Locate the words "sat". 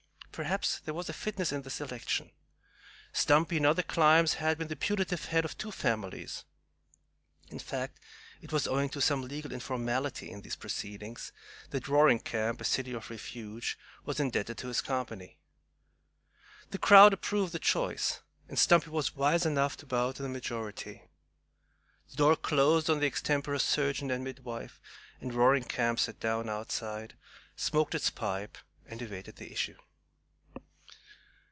25.99-26.19